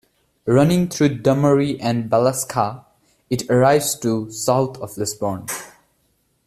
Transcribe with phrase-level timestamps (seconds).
[0.47, 2.83] Running through Dunmurry and Ballyskeagh
[3.29, 5.45] it arrives to the south of Lisburn.